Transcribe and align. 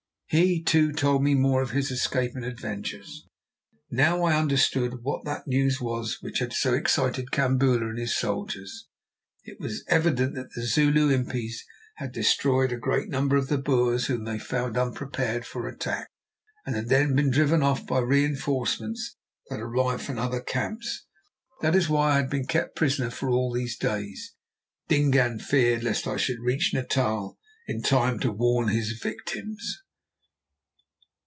He, 0.33 0.63
too, 0.63 0.93
told 0.93 1.23
me 1.23 1.35
more 1.35 1.61
of 1.61 1.71
his 1.71 1.91
escape 1.91 2.31
and 2.35 2.45
adventures. 2.45 3.27
Now 3.89 4.23
I 4.23 4.37
understood 4.39 5.03
what 5.03 5.25
was 5.25 5.25
that 5.25 5.45
news 5.45 5.79
which 6.21 6.39
had 6.39 6.53
so 6.53 6.73
excited 6.73 7.31
Kambula 7.33 7.89
and 7.89 7.99
his 7.99 8.15
soldiers. 8.15 8.87
It 9.43 9.59
was 9.59 9.83
evident 9.89 10.35
that 10.35 10.53
the 10.55 10.65
Zulu 10.65 11.09
impis 11.09 11.65
had 11.97 12.13
destroyed 12.13 12.71
a 12.71 12.77
great 12.77 13.09
number 13.09 13.35
of 13.35 13.49
the 13.49 13.57
Boers 13.57 14.05
whom 14.05 14.23
they 14.23 14.39
found 14.39 14.77
unprepared 14.77 15.45
for 15.45 15.67
attack, 15.67 16.07
and 16.65 16.87
then 16.87 17.07
had 17.07 17.15
been 17.17 17.29
driven 17.29 17.61
off 17.61 17.85
by 17.85 17.99
reinforcements 17.99 19.17
that 19.49 19.59
arrived 19.59 20.03
from 20.03 20.17
other 20.17 20.39
camps. 20.39 21.07
That 21.59 21.75
was 21.75 21.89
why 21.89 22.11
I 22.11 22.15
had 22.21 22.29
been 22.29 22.47
kept 22.47 22.77
prisoner 22.77 23.09
for 23.09 23.29
all 23.29 23.53
those 23.53 23.75
days. 23.75 24.33
Dingaan 24.87 25.39
feared 25.39 25.83
lest 25.83 26.07
I 26.07 26.15
should 26.15 26.39
reach 26.39 26.71
Natal 26.73 27.37
in 27.67 27.81
time 27.81 28.17
to 28.21 28.31
warn 28.31 28.69
his 28.69 28.93
victims! 28.93 29.83